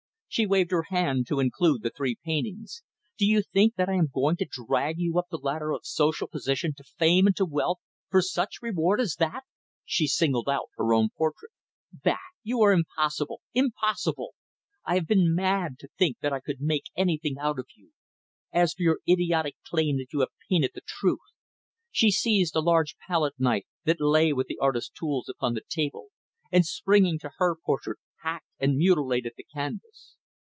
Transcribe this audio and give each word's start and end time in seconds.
she 0.33 0.45
waved 0.45 0.71
her 0.71 0.83
hand 0.87 1.27
to 1.27 1.41
include 1.41 1.81
the 1.81 1.89
three 1.89 2.15
paintings. 2.23 2.83
"Do 3.17 3.25
you 3.25 3.41
think 3.41 3.75
that 3.75 3.89
I 3.89 3.95
am 3.95 4.07
going 4.13 4.37
to 4.37 4.47
drag 4.49 4.95
you 4.97 5.19
up 5.19 5.25
the 5.29 5.35
ladder 5.35 5.71
of 5.71 5.85
social 5.85 6.25
position 6.25 6.73
to 6.77 6.85
fame 6.85 7.27
and 7.27 7.35
to 7.35 7.43
wealth 7.43 7.79
for 8.09 8.21
such 8.21 8.61
reward 8.61 9.01
as 9.01 9.15
that?" 9.15 9.43
she 9.83 10.07
singled 10.07 10.47
out 10.47 10.69
her 10.77 10.93
own 10.93 11.09
portrait. 11.17 11.51
"Bah! 11.91 12.15
you 12.43 12.61
are 12.61 12.71
impossible 12.71 13.41
impossible! 13.53 14.33
I 14.85 14.95
have 14.95 15.05
been 15.05 15.35
mad 15.35 15.73
to 15.79 15.89
think 15.99 16.19
that 16.21 16.31
I 16.31 16.39
could 16.39 16.61
make 16.61 16.85
anything 16.95 17.35
out 17.37 17.59
of 17.59 17.65
you. 17.75 17.91
As 18.53 18.71
for 18.73 18.83
your 18.83 18.99
idiotic 19.05 19.57
claim 19.67 19.97
that 19.97 20.13
you 20.13 20.21
have 20.21 20.29
painted 20.49 20.71
the 20.73 20.81
truth" 20.87 21.19
She 21.91 22.09
seized 22.09 22.55
a 22.55 22.61
large 22.61 22.95
palette 23.05 23.37
knife 23.37 23.65
that 23.83 23.99
lay 23.99 24.31
with 24.31 24.47
the 24.47 24.59
artist's 24.59 24.97
tools 24.97 25.27
upon 25.27 25.55
the 25.55 25.63
table, 25.69 26.07
and 26.49 26.65
springing 26.65 27.19
to 27.19 27.31
her 27.35 27.53
portrait, 27.57 27.97
hacked 28.23 28.47
and 28.59 28.77
mutilated 28.77 29.33
the 29.35 29.43
canvas. 29.53 30.15